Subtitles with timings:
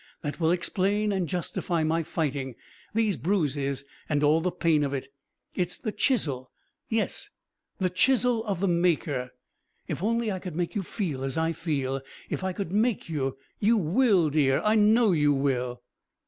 [0.23, 2.55] That will explain and justify my fighting
[2.91, 5.09] these bruises, and all the pain of it.
[5.53, 6.49] It's the chisel
[6.89, 7.29] yes,
[7.77, 9.29] the chisel of the Maker.
[9.87, 12.01] If only I could make you feel as I feel,
[12.31, 13.37] if I could make you!
[13.59, 15.83] You will, dear, I know you will."